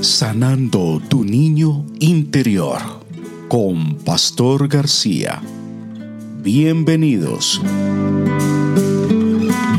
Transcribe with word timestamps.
Sanando 0.00 1.00
tu 1.08 1.24
niño 1.24 1.84
interior 2.00 2.78
con 3.48 3.96
Pastor 3.96 4.68
García. 4.68 5.42
Bienvenidos. 6.42 7.60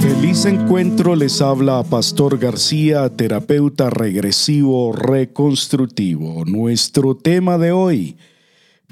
Feliz 0.02 0.46
encuentro 0.46 1.16
les 1.16 1.41
habla 1.41 1.84
Pastor 1.84 2.38
García, 2.38 3.09
terapeuta 3.09 3.89
regresivo 3.89 4.93
reconstrutivo. 4.93 6.45
Nuestro 6.45 7.16
tema 7.16 7.57
de 7.57 7.71
hoy, 7.71 8.18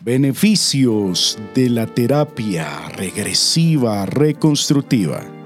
beneficios 0.04 1.38
de 1.56 1.70
la 1.70 1.88
terapia 1.88 2.90
regresiva 2.90 4.06
reconstructiva. 4.06 5.43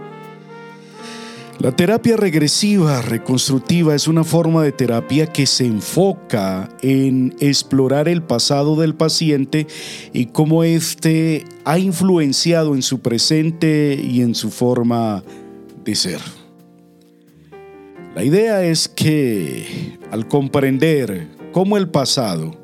La 1.60 1.72
terapia 1.72 2.16
regresiva 2.18 3.02
reconstructiva 3.02 3.96
es 3.96 4.08
una 4.08 4.24
forma 4.24 4.62
de 4.62 4.72
terapia 4.72 5.26
que 5.26 5.48
se 5.48 5.66
enfoca 5.66 6.70
en 6.84 7.36
explorar 7.40 8.08
el 8.08 8.22
pasado 8.22 8.76
del 8.76 8.94
paciente 8.94 9.66
y 10.14 10.28
cómo 10.28 10.64
éste 10.64 11.46
ha 11.66 11.80
influenciado 11.80 12.76
en 12.76 12.84
su 12.84 13.00
presente 13.00 14.00
y 14.00 14.22
en 14.22 14.36
su 14.36 14.52
forma 14.52 15.24
de 15.84 15.96
ser. 15.96 16.22
La 18.14 18.24
idea 18.24 18.64
es 18.64 18.88
que 18.88 19.98
al 20.12 20.28
comprender 20.28 21.28
cómo 21.52 21.76
el 21.78 21.90
pasado 21.90 22.56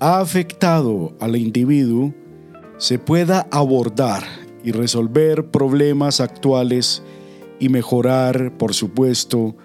ha 0.00 0.20
afectado 0.20 1.14
al 1.20 1.36
individuo, 1.36 2.14
se 2.78 2.98
pueda 2.98 3.46
abordar 3.50 4.24
y 4.64 4.72
resolver 4.72 5.50
problemas 5.50 6.20
actuales 6.20 7.02
y 7.60 7.68
mejorar, 7.68 8.56
por 8.56 8.74
supuesto, 8.74 9.56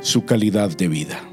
su 0.00 0.24
calidad 0.24 0.76
de 0.76 0.88
vida. 0.88 1.30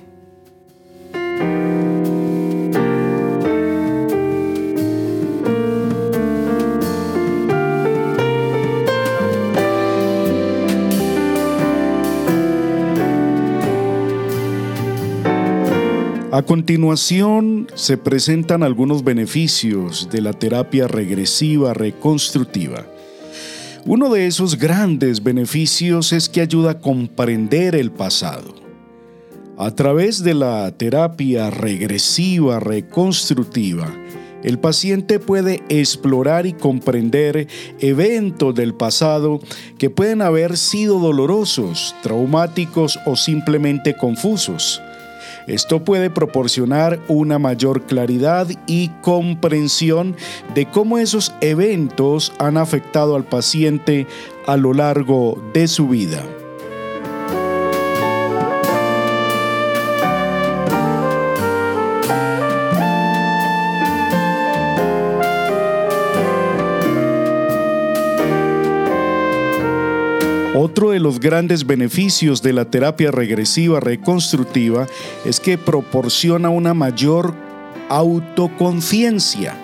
A 16.37 16.43
continuación 16.43 17.67
se 17.73 17.97
presentan 17.97 18.61
algunos 18.61 19.03
beneficios 19.03 20.07
de 20.11 20.21
la 20.21 20.33
terapia 20.33 20.87
regresiva 20.87 21.73
reconstructiva 21.73 22.85
uno 23.87 24.09
de 24.09 24.27
esos 24.27 24.57
grandes 24.57 25.23
beneficios 25.23 26.11
es 26.11 26.27
que 26.27 26.41
ayuda 26.41 26.71
a 26.71 26.79
comprender 26.79 27.73
el 27.73 27.89
pasado. 27.89 28.53
A 29.57 29.71
través 29.71 30.21
de 30.23 30.33
la 30.33 30.69
terapia 30.71 31.49
regresiva 31.49 32.59
reconstructiva, 32.59 33.87
el 34.43 34.59
paciente 34.59 35.19
puede 35.19 35.63
explorar 35.69 36.45
y 36.45 36.51
comprender 36.51 37.47
eventos 37.79 38.53
del 38.53 38.73
pasado 38.73 39.39
que 39.77 39.89
pueden 39.89 40.21
haber 40.21 40.57
sido 40.57 40.99
dolorosos, 40.99 41.95
traumáticos 42.03 42.99
o 43.05 43.15
simplemente 43.15 43.95
confusos. 43.95 44.81
Esto 45.47 45.83
puede 45.83 46.09
proporcionar 46.09 46.99
una 47.07 47.39
mayor 47.39 47.83
claridad 47.83 48.47
y 48.67 48.89
comprensión 49.01 50.15
de 50.53 50.65
cómo 50.65 50.97
esos 50.97 51.33
eventos 51.39 52.33
han 52.37 52.57
afectado 52.57 53.15
al 53.15 53.23
paciente 53.23 54.07
a 54.45 54.57
lo 54.57 54.73
largo 54.73 55.41
de 55.53 55.67
su 55.69 55.87
vida. 55.87 56.23
Los 71.07 71.21
grandes 71.21 71.65
beneficios 71.65 72.41
de 72.41 72.51
la 72.51 72.65
terapia 72.65 73.11
regresiva 73.11 73.79
reconstructiva 73.79 74.87
es 75.23 75.39
que 75.39 75.57
proporciona 75.57 76.49
una 76.49 76.73
mayor 76.73 77.33
autoconciencia. 77.87 79.57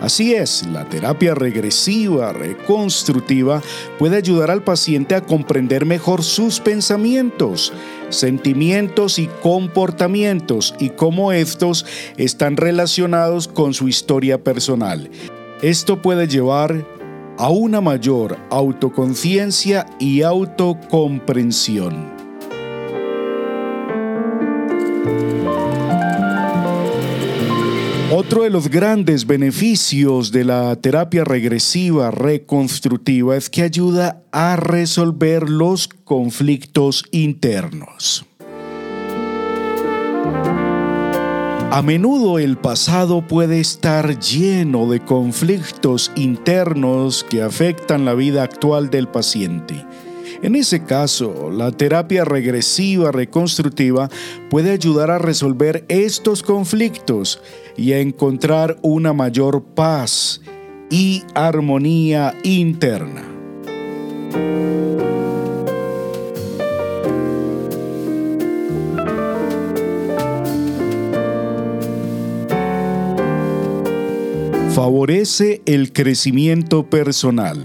Así 0.00 0.32
es, 0.32 0.66
la 0.68 0.88
terapia 0.88 1.34
regresiva 1.34 2.32
reconstructiva 2.32 3.60
puede 3.98 4.16
ayudar 4.16 4.50
al 4.50 4.64
paciente 4.64 5.14
a 5.14 5.20
comprender 5.20 5.84
mejor 5.84 6.22
sus 6.22 6.60
pensamientos, 6.60 7.74
sentimientos 8.08 9.18
y 9.18 9.26
comportamientos 9.42 10.74
y 10.78 10.88
cómo 10.88 11.32
estos 11.32 11.84
están 12.16 12.56
relacionados 12.56 13.48
con 13.48 13.74
su 13.74 13.86
historia 13.86 14.42
personal. 14.42 15.10
Esto 15.60 16.00
puede 16.00 16.26
llevar 16.26 16.86
a 17.40 17.48
una 17.48 17.80
mayor 17.80 18.36
autoconciencia 18.50 19.86
y 19.98 20.20
autocomprensión. 20.20 22.10
Otro 28.12 28.42
de 28.42 28.50
los 28.50 28.68
grandes 28.68 29.26
beneficios 29.26 30.32
de 30.32 30.44
la 30.44 30.76
terapia 30.76 31.24
regresiva 31.24 32.10
reconstructiva 32.10 33.38
es 33.38 33.48
que 33.48 33.62
ayuda 33.62 34.22
a 34.32 34.56
resolver 34.56 35.48
los 35.48 35.88
conflictos 35.88 37.06
internos. 37.10 38.26
A 41.72 41.82
menudo 41.82 42.40
el 42.40 42.56
pasado 42.56 43.24
puede 43.24 43.60
estar 43.60 44.18
lleno 44.18 44.90
de 44.90 44.98
conflictos 44.98 46.10
internos 46.16 47.22
que 47.22 47.42
afectan 47.42 48.04
la 48.04 48.14
vida 48.14 48.42
actual 48.42 48.90
del 48.90 49.06
paciente. 49.06 49.86
En 50.42 50.56
ese 50.56 50.82
caso, 50.82 51.48
la 51.48 51.70
terapia 51.70 52.24
regresiva 52.24 53.12
reconstructiva 53.12 54.08
puede 54.50 54.72
ayudar 54.72 55.12
a 55.12 55.18
resolver 55.18 55.84
estos 55.86 56.42
conflictos 56.42 57.40
y 57.76 57.92
a 57.92 58.00
encontrar 58.00 58.76
una 58.82 59.12
mayor 59.12 59.62
paz 59.62 60.40
y 60.90 61.22
armonía 61.34 62.34
interna. 62.42 63.22
Favorece 74.90 75.62
el 75.66 75.92
crecimiento 75.92 76.90
personal. 76.90 77.64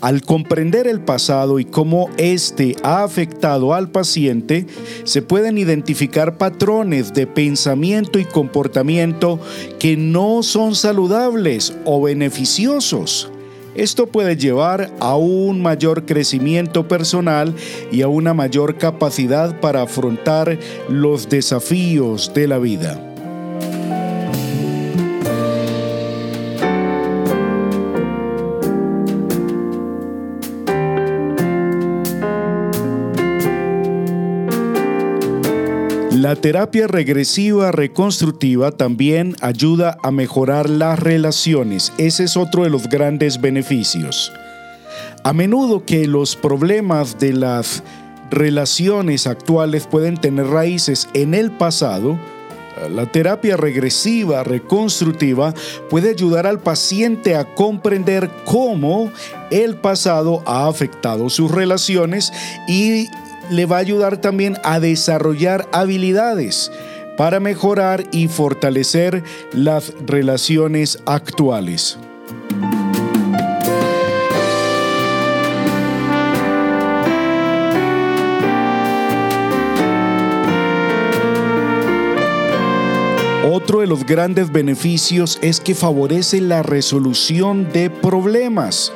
Al 0.00 0.22
comprender 0.22 0.88
el 0.88 1.00
pasado 1.00 1.60
y 1.60 1.64
cómo 1.64 2.10
éste 2.16 2.74
ha 2.82 3.04
afectado 3.04 3.74
al 3.74 3.92
paciente, 3.92 4.66
se 5.04 5.22
pueden 5.22 5.56
identificar 5.56 6.36
patrones 6.36 7.14
de 7.14 7.28
pensamiento 7.28 8.18
y 8.18 8.24
comportamiento 8.24 9.38
que 9.78 9.96
no 9.96 10.42
son 10.42 10.74
saludables 10.74 11.72
o 11.84 12.02
beneficiosos. 12.02 13.30
Esto 13.76 14.08
puede 14.08 14.36
llevar 14.36 14.92
a 14.98 15.14
un 15.14 15.62
mayor 15.62 16.06
crecimiento 16.06 16.88
personal 16.88 17.54
y 17.92 18.02
a 18.02 18.08
una 18.08 18.34
mayor 18.34 18.78
capacidad 18.78 19.60
para 19.60 19.82
afrontar 19.82 20.58
los 20.88 21.28
desafíos 21.28 22.32
de 22.34 22.48
la 22.48 22.58
vida. 22.58 23.15
La 36.26 36.34
terapia 36.34 36.88
regresiva 36.88 37.70
reconstructiva 37.70 38.72
también 38.72 39.36
ayuda 39.42 39.96
a 40.02 40.10
mejorar 40.10 40.68
las 40.68 40.98
relaciones. 40.98 41.92
Ese 41.98 42.24
es 42.24 42.36
otro 42.36 42.64
de 42.64 42.70
los 42.70 42.88
grandes 42.88 43.40
beneficios. 43.40 44.32
A 45.22 45.32
menudo 45.32 45.84
que 45.84 46.08
los 46.08 46.34
problemas 46.34 47.20
de 47.20 47.32
las 47.32 47.84
relaciones 48.28 49.28
actuales 49.28 49.86
pueden 49.86 50.16
tener 50.16 50.48
raíces 50.48 51.08
en 51.14 51.32
el 51.32 51.52
pasado, 51.52 52.18
la 52.90 53.06
terapia 53.06 53.56
regresiva 53.56 54.42
reconstructiva 54.42 55.54
puede 55.88 56.10
ayudar 56.10 56.48
al 56.48 56.58
paciente 56.58 57.36
a 57.36 57.54
comprender 57.54 58.28
cómo 58.44 59.12
el 59.52 59.76
pasado 59.76 60.42
ha 60.44 60.66
afectado 60.66 61.30
sus 61.30 61.52
relaciones 61.52 62.32
y 62.66 63.06
le 63.50 63.66
va 63.66 63.76
a 63.76 63.80
ayudar 63.80 64.18
también 64.18 64.56
a 64.64 64.80
desarrollar 64.80 65.68
habilidades 65.72 66.70
para 67.16 67.40
mejorar 67.40 68.04
y 68.12 68.28
fortalecer 68.28 69.22
las 69.52 69.92
relaciones 70.06 70.98
actuales. 71.06 71.98
Otro 83.66 83.80
de 83.80 83.86
los 83.86 84.04
grandes 84.04 84.52
beneficios 84.52 85.38
es 85.40 85.60
que 85.60 85.74
favorece 85.74 86.40
la 86.40 86.62
resolución 86.62 87.72
de 87.72 87.88
problemas. 87.88 88.92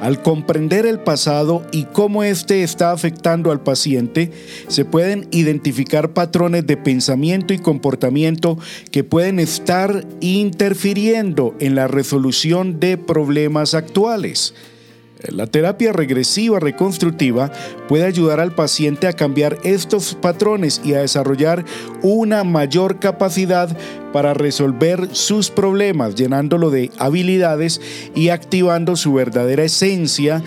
Al 0.00 0.22
comprender 0.22 0.86
el 0.86 1.00
pasado 1.00 1.64
y 1.70 1.84
cómo 1.84 2.24
éste 2.24 2.62
está 2.62 2.92
afectando 2.92 3.52
al 3.52 3.62
paciente, 3.62 4.30
se 4.68 4.84
pueden 4.84 5.28
identificar 5.30 6.12
patrones 6.12 6.66
de 6.66 6.76
pensamiento 6.76 7.52
y 7.52 7.58
comportamiento 7.58 8.58
que 8.90 9.04
pueden 9.04 9.38
estar 9.38 10.04
interfiriendo 10.20 11.54
en 11.60 11.74
la 11.74 11.88
resolución 11.88 12.80
de 12.80 12.96
problemas 12.96 13.74
actuales. 13.74 14.54
La 15.28 15.46
terapia 15.46 15.92
regresiva 15.92 16.58
reconstructiva 16.58 17.52
puede 17.86 18.04
ayudar 18.04 18.40
al 18.40 18.54
paciente 18.54 19.06
a 19.06 19.12
cambiar 19.12 19.58
estos 19.62 20.14
patrones 20.14 20.80
y 20.84 20.94
a 20.94 21.00
desarrollar 21.00 21.64
una 22.02 22.42
mayor 22.42 22.98
capacidad 22.98 23.76
para 24.12 24.34
resolver 24.34 25.08
sus 25.12 25.50
problemas, 25.50 26.14
llenándolo 26.14 26.70
de 26.70 26.90
habilidades 26.98 27.80
y 28.14 28.28
activando 28.28 28.96
su 28.96 29.14
verdadera 29.14 29.64
esencia, 29.64 30.42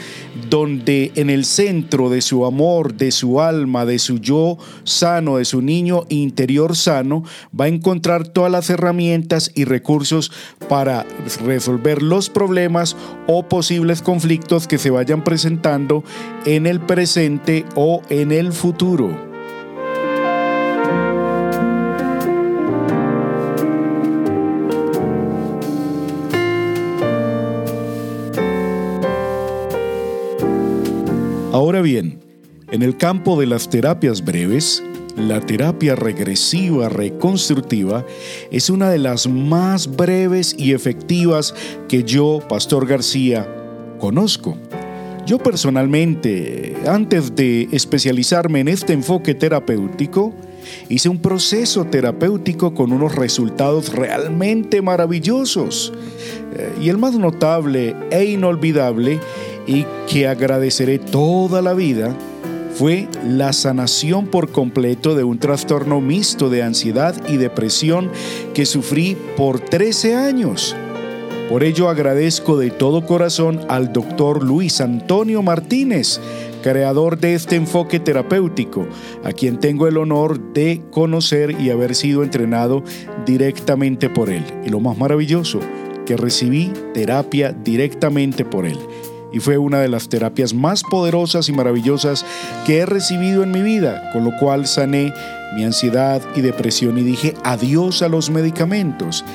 donde 0.49 1.11
en 1.15 1.29
el 1.29 1.45
centro 1.45 2.09
de 2.09 2.21
su 2.21 2.45
amor, 2.45 2.93
de 2.93 3.11
su 3.11 3.41
alma, 3.41 3.85
de 3.85 3.99
su 3.99 4.19
yo 4.19 4.57
sano, 4.83 5.37
de 5.37 5.45
su 5.45 5.61
niño 5.61 6.05
interior 6.09 6.75
sano, 6.75 7.23
va 7.59 7.65
a 7.65 7.69
encontrar 7.69 8.27
todas 8.27 8.51
las 8.51 8.69
herramientas 8.69 9.51
y 9.55 9.65
recursos 9.65 10.31
para 10.69 11.05
resolver 11.45 12.01
los 12.01 12.29
problemas 12.29 12.95
o 13.27 13.43
posibles 13.47 14.01
conflictos 14.01 14.67
que 14.67 14.77
se 14.77 14.89
vayan 14.89 15.23
presentando 15.23 16.03
en 16.45 16.67
el 16.67 16.79
presente 16.79 17.65
o 17.75 18.01
en 18.09 18.31
el 18.31 18.53
futuro. 18.53 19.34
Ahora 31.55 31.81
bien, 31.81 32.19
en 32.69 32.81
el 32.81 32.97
campo 32.97 33.39
de 33.39 33.45
las 33.45 33.69
terapias 33.69 34.25
breves, 34.25 34.83
la 35.15 35.39
terapia 35.39 35.95
regresiva 35.95 36.89
reconstructiva 36.89 38.05
es 38.51 38.69
una 38.69 38.89
de 38.89 38.97
las 38.97 39.25
más 39.25 39.95
breves 39.95 40.53
y 40.59 40.73
efectivas 40.73 41.55
que 41.87 42.03
yo, 42.03 42.41
Pastor 42.49 42.85
García, 42.85 43.47
conozco. 44.01 44.57
Yo 45.25 45.37
personalmente, 45.37 46.75
antes 46.87 47.33
de 47.37 47.69
especializarme 47.71 48.59
en 48.59 48.67
este 48.67 48.91
enfoque 48.91 49.33
terapéutico, 49.33 50.33
hice 50.89 51.07
un 51.07 51.21
proceso 51.21 51.85
terapéutico 51.85 52.73
con 52.73 52.91
unos 52.91 53.15
resultados 53.15 53.93
realmente 53.93 54.81
maravillosos. 54.81 55.93
Eh, 56.57 56.73
y 56.81 56.89
el 56.89 56.97
más 56.97 57.15
notable 57.15 57.95
e 58.11 58.25
inolvidable 58.25 59.19
y 59.67 59.85
que 60.07 60.27
agradeceré 60.27 60.99
toda 60.99 61.61
la 61.61 61.73
vida 61.73 62.15
fue 62.75 63.07
la 63.25 63.53
sanación 63.53 64.27
por 64.27 64.51
completo 64.51 65.15
de 65.15 65.23
un 65.23 65.39
trastorno 65.39 66.01
mixto 66.01 66.49
de 66.49 66.61
ansiedad 66.61 67.15
y 67.29 67.37
depresión 67.37 68.11
que 68.53 68.65
sufrí 68.65 69.15
por 69.37 69.61
13 69.61 70.15
años. 70.15 70.75
Por 71.49 71.63
ello 71.63 71.89
agradezco 71.89 72.57
de 72.57 72.71
todo 72.71 73.05
corazón 73.05 73.61
al 73.69 73.93
doctor 73.93 74.43
Luis 74.43 74.81
Antonio 74.81 75.41
Martínez, 75.41 76.19
creador 76.63 77.17
de 77.17 77.35
este 77.35 77.55
enfoque 77.55 77.99
terapéutico, 77.99 78.85
a 79.23 79.31
quien 79.31 79.59
tengo 79.59 79.87
el 79.87 79.97
honor 79.97 80.53
de 80.53 80.81
conocer 80.91 81.55
y 81.61 81.69
haber 81.69 81.95
sido 81.95 82.23
entrenado 82.23 82.83
directamente 83.25 84.09
por 84.09 84.29
él. 84.29 84.43
Y 84.65 84.69
lo 84.69 84.81
más 84.81 84.97
maravilloso, 84.97 85.59
que 86.05 86.17
recibí 86.17 86.73
terapia 86.93 87.53
directamente 87.53 88.43
por 88.43 88.65
él 88.65 88.79
y 89.35 89.41
fue 89.41 89.57
una 89.57 89.81
de 89.81 89.89
las 89.89 90.07
terapias 90.07 90.53
más 90.53 90.81
poderosas 90.81 91.49
y 91.49 91.51
maravillosas 91.51 92.25
que 92.65 92.77
he 92.77 92.85
recibido 92.85 93.43
en 93.43 93.51
mi 93.51 93.61
vida, 93.61 94.09
con 94.13 94.23
lo 94.23 94.31
cual 94.37 94.65
sané 94.65 95.13
mi 95.53 95.65
ansiedad 95.65 96.21
y 96.35 96.41
depresión 96.41 96.97
y 96.97 97.03
dije 97.03 97.33
adiós 97.43 98.01
a 98.01 98.07
los 98.07 98.29
medicamentos. 98.29 99.25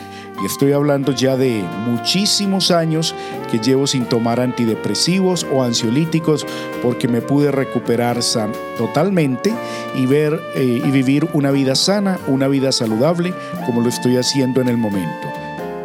Y 0.42 0.46
estoy 0.46 0.72
hablando 0.72 1.12
ya 1.12 1.36
de 1.36 1.62
muchísimos 1.86 2.70
años 2.70 3.14
que 3.50 3.58
llevo 3.58 3.86
sin 3.86 4.06
tomar 4.06 4.40
antidepresivos 4.40 5.46
o 5.52 5.62
ansiolíticos 5.62 6.46
porque 6.82 7.06
me 7.06 7.20
pude 7.20 7.50
recuperar 7.50 8.20
totalmente 8.78 9.52
y 9.98 10.06
ver 10.06 10.40
eh, 10.54 10.82
y 10.82 10.90
vivir 10.90 11.28
una 11.34 11.50
vida 11.50 11.74
sana, 11.74 12.18
una 12.26 12.48
vida 12.48 12.72
saludable 12.72 13.34
como 13.66 13.82
lo 13.82 13.90
estoy 13.90 14.16
haciendo 14.16 14.62
en 14.62 14.68
el 14.68 14.78
momento. 14.78 15.28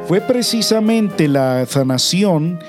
Fue 0.08 0.22
precisamente 0.22 1.28
la 1.28 1.66
sanación 1.66 2.60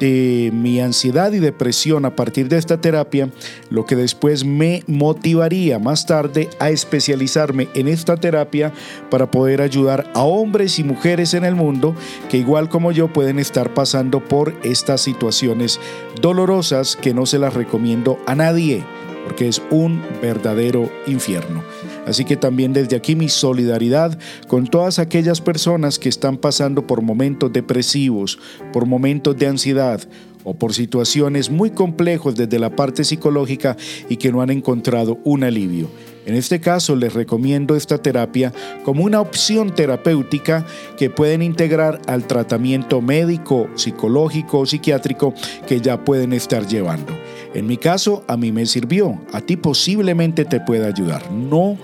de 0.00 0.50
mi 0.52 0.80
ansiedad 0.80 1.32
y 1.32 1.38
depresión 1.38 2.04
a 2.04 2.14
partir 2.16 2.48
de 2.48 2.58
esta 2.58 2.80
terapia, 2.80 3.28
lo 3.70 3.86
que 3.86 3.96
después 3.96 4.44
me 4.44 4.82
motivaría 4.86 5.78
más 5.78 6.06
tarde 6.06 6.48
a 6.58 6.70
especializarme 6.70 7.68
en 7.74 7.88
esta 7.88 8.16
terapia 8.16 8.72
para 9.10 9.30
poder 9.30 9.62
ayudar 9.62 10.10
a 10.14 10.22
hombres 10.22 10.78
y 10.78 10.84
mujeres 10.84 11.34
en 11.34 11.44
el 11.44 11.54
mundo 11.54 11.94
que 12.30 12.38
igual 12.38 12.68
como 12.68 12.92
yo 12.92 13.12
pueden 13.12 13.38
estar 13.38 13.74
pasando 13.74 14.20
por 14.20 14.54
estas 14.62 15.00
situaciones 15.00 15.80
dolorosas 16.20 16.96
que 16.96 17.14
no 17.14 17.26
se 17.26 17.38
las 17.38 17.54
recomiendo 17.54 18.18
a 18.26 18.34
nadie 18.34 18.84
porque 19.24 19.48
es 19.48 19.62
un 19.70 20.02
verdadero 20.20 20.90
infierno. 21.06 21.62
Así 22.06 22.24
que 22.24 22.36
también 22.36 22.72
desde 22.72 22.96
aquí 22.96 23.16
mi 23.16 23.28
solidaridad 23.28 24.18
con 24.48 24.66
todas 24.66 24.98
aquellas 24.98 25.40
personas 25.40 25.98
que 25.98 26.08
están 26.08 26.36
pasando 26.36 26.86
por 26.86 27.02
momentos 27.02 27.52
depresivos, 27.52 28.38
por 28.72 28.86
momentos 28.86 29.36
de 29.36 29.46
ansiedad 29.46 30.00
o 30.44 30.54
por 30.54 30.74
situaciones 30.74 31.50
muy 31.50 31.70
complejos 31.70 32.36
desde 32.36 32.58
la 32.58 32.76
parte 32.76 33.02
psicológica 33.02 33.76
y 34.08 34.16
que 34.16 34.30
no 34.30 34.42
han 34.42 34.50
encontrado 34.50 35.18
un 35.24 35.42
alivio. 35.42 35.88
En 36.26 36.34
este 36.34 36.60
caso 36.60 36.96
les 36.96 37.12
recomiendo 37.12 37.76
esta 37.76 37.98
terapia 37.98 38.52
como 38.82 39.04
una 39.04 39.20
opción 39.20 39.74
terapéutica 39.74 40.64
que 40.96 41.10
pueden 41.10 41.42
integrar 41.42 42.00
al 42.06 42.26
tratamiento 42.26 43.02
médico, 43.02 43.68
psicológico 43.74 44.60
o 44.60 44.66
psiquiátrico 44.66 45.34
que 45.66 45.80
ya 45.80 46.02
pueden 46.02 46.32
estar 46.32 46.66
llevando. 46.66 47.12
En 47.52 47.66
mi 47.66 47.76
caso, 47.76 48.24
a 48.26 48.36
mí 48.36 48.52
me 48.52 48.64
sirvió, 48.64 49.20
a 49.32 49.40
ti 49.40 49.56
posiblemente 49.56 50.44
te 50.44 50.60
pueda 50.60 50.86
ayudar. 50.86 51.30
No 51.30 51.76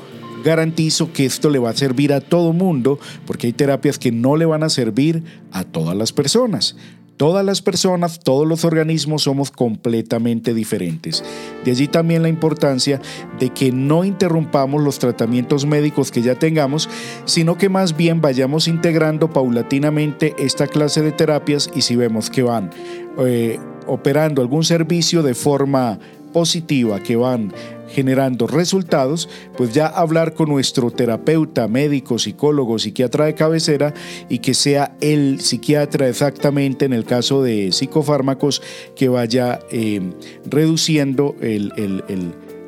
garantizo 0.45 1.13
que 1.13 1.27
esto 1.27 1.51
le 1.51 1.59
va 1.59 1.71
a 1.71 1.77
servir 1.77 2.13
a 2.13 2.21
todo 2.21 2.53
mundo 2.53 2.99
porque 3.27 3.47
hay 3.47 3.53
terapias 3.53 3.99
que 3.99 4.13
no 4.13 4.37
le 4.37 4.47
van 4.47 4.63
a 4.63 4.69
servir 4.69 5.23
a 5.53 5.65
todas 5.65 5.97
las 5.97 6.13
personas. 6.13 6.77
Todas 7.21 7.45
las 7.45 7.61
personas, 7.61 8.21
todos 8.21 8.49
los 8.49 8.65
organismos 8.65 9.25
somos 9.25 9.51
completamente 9.51 10.55
diferentes. 10.55 11.23
De 11.67 11.71
allí 11.71 11.87
también 11.87 12.23
la 12.23 12.31
importancia 12.31 12.99
de 13.39 13.51
que 13.51 13.73
no 13.73 14.05
interrumpamos 14.05 14.83
los 14.83 14.99
tratamientos 14.99 15.67
médicos 15.67 16.11
que 16.11 16.23
ya 16.23 16.37
tengamos, 16.37 16.89
sino 17.27 17.59
que 17.59 17.69
más 17.69 17.95
bien 17.95 18.23
vayamos 18.23 18.69
integrando 18.69 19.29
paulatinamente 19.29 20.35
esta 20.39 20.67
clase 20.67 21.03
de 21.03 21.13
terapias 21.13 21.71
y 21.75 21.83
si 21.83 21.95
vemos 21.95 22.31
que 22.31 22.43
van 22.43 22.71
eh, 23.19 23.59
operando 23.87 24.41
algún 24.41 24.65
servicio 24.65 25.23
de 25.23 25.35
forma 25.35 25.99
positiva, 26.33 27.01
que 27.03 27.17
van 27.17 27.53
generando 27.91 28.47
resultados, 28.47 29.29
pues 29.57 29.75
ya 29.75 29.87
hablar 29.87 30.35
con 30.35 30.49
nuestro 30.49 30.91
terapeuta, 30.91 31.69
médico, 31.69 32.19
psicólogo, 32.19 32.79
psiquiatra 32.79 33.27
de 33.27 33.35
cabecera 33.35 33.95
y 34.29 34.39
que 34.39 34.55
sea 34.55 34.97
el 35.01 35.41
psiquiatra 35.41 36.09
exactamente 36.09 36.85
en 36.85 36.93
el 36.93 37.05
caso 37.05 37.43
de 37.43 37.73
psicofármacos 37.73 38.63
que 38.95 39.09
vaya 39.09 39.61
eh, 39.71 40.01
reduciendo 40.45 41.35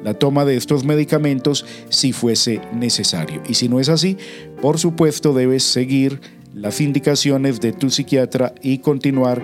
la 0.02 0.14
toma 0.14 0.44
de 0.44 0.56
estos 0.56 0.84
medicamentos 0.84 1.64
si 1.88 2.12
fuese 2.12 2.60
necesario. 2.74 3.42
Y 3.48 3.54
si 3.54 3.68
no 3.68 3.78
es 3.78 3.88
así, 3.88 4.16
por 4.60 4.78
supuesto 4.78 5.32
debes 5.32 5.62
seguir 5.62 6.20
las 6.54 6.80
indicaciones 6.80 7.60
de 7.60 7.72
tu 7.72 7.90
psiquiatra 7.90 8.54
y 8.60 8.78
continuar 8.78 9.42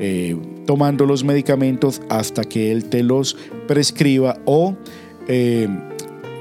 eh, 0.00 0.36
tomando 0.68 1.06
los 1.06 1.24
medicamentos 1.24 2.02
hasta 2.10 2.44
que 2.44 2.70
él 2.70 2.90
te 2.90 3.02
los 3.02 3.38
prescriba 3.66 4.36
o 4.44 4.76
eh, 5.26 5.66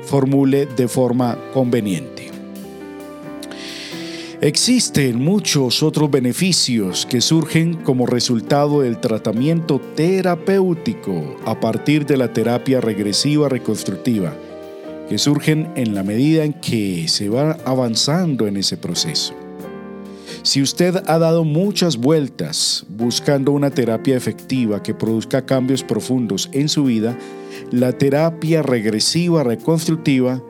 formule 0.03 0.65
de 0.65 0.89
forma 0.89 1.37
conveniente. 1.53 2.29
Existen 4.41 5.23
muchos 5.23 5.81
otros 5.81 6.11
beneficios 6.11 7.05
que 7.05 7.21
surgen 7.21 7.75
como 7.75 8.05
resultado 8.05 8.81
del 8.81 8.99
tratamiento 8.99 9.79
terapéutico 9.95 11.37
a 11.45 11.61
partir 11.61 12.05
de 12.05 12.17
la 12.17 12.33
terapia 12.33 12.81
regresiva 12.81 13.47
reconstructiva, 13.47 14.35
que 15.07 15.17
surgen 15.17 15.71
en 15.77 15.95
la 15.95 16.03
medida 16.03 16.43
en 16.43 16.51
que 16.51 17.07
se 17.07 17.29
va 17.29 17.53
avanzando 17.63 18.45
en 18.45 18.57
ese 18.57 18.75
proceso. 18.75 19.46
Si 20.47 20.61
usted 20.61 21.03
ha 21.07 21.19
dado 21.19 21.43
muchas 21.43 21.97
vueltas 21.97 22.85
buscando 22.87 23.51
una 23.51 23.69
terapia 23.69 24.15
efectiva 24.15 24.81
que 24.81 24.93
produzca 24.93 25.45
cambios 25.45 25.83
profundos 25.83 26.49
en 26.53 26.69
su 26.69 26.85
vida, 26.85 27.17
la 27.69 27.91
terapia 27.91 28.61
regresiva 28.61 29.43
reconstructiva 29.43 30.41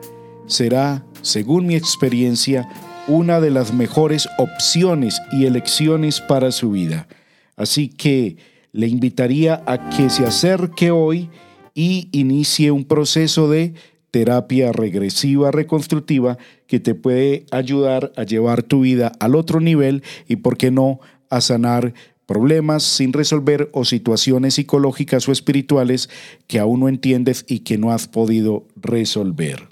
será, 0.46 1.04
según 1.22 1.66
mi 1.66 1.74
experiencia, 1.74 2.68
una 3.08 3.40
de 3.40 3.50
las 3.50 3.74
mejores 3.74 4.28
opciones 4.38 5.20
y 5.32 5.46
elecciones 5.46 6.20
para 6.20 6.52
su 6.52 6.70
vida. 6.70 7.08
Así 7.56 7.88
que 7.88 8.36
le 8.70 8.86
invitaría 8.86 9.64
a 9.66 9.90
que 9.90 10.10
se 10.10 10.24
acerque 10.24 10.92
hoy 10.92 11.28
y 11.74 12.08
inicie 12.12 12.70
un 12.70 12.84
proceso 12.84 13.50
de 13.50 13.74
terapia 14.12 14.70
regresiva 14.70 15.50
reconstructiva 15.50 16.38
que 16.68 16.78
te 16.78 16.94
puede 16.94 17.46
ayudar 17.50 18.12
a 18.16 18.22
llevar 18.22 18.62
tu 18.62 18.82
vida 18.82 19.10
al 19.18 19.34
otro 19.34 19.60
nivel 19.60 20.04
y, 20.28 20.36
por 20.36 20.56
qué 20.56 20.70
no, 20.70 21.00
a 21.30 21.40
sanar 21.40 21.94
problemas 22.26 22.84
sin 22.84 23.12
resolver 23.12 23.70
o 23.72 23.84
situaciones 23.84 24.54
psicológicas 24.54 25.28
o 25.28 25.32
espirituales 25.32 26.08
que 26.46 26.60
aún 26.60 26.80
no 26.80 26.88
entiendes 26.88 27.44
y 27.48 27.60
que 27.60 27.78
no 27.78 27.90
has 27.90 28.06
podido 28.06 28.66
resolver. 28.76 29.66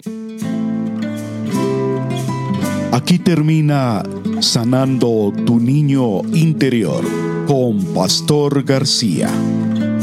Aquí 2.91 3.19
termina 3.19 4.03
Sanando 4.39 5.33
tu 5.45 5.59
niño 5.59 6.21
interior 6.33 7.03
con 7.47 7.93
Pastor 7.93 8.63
García. 8.63 9.29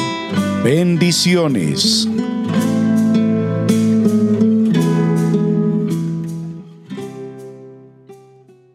Bendiciones. 0.64 2.08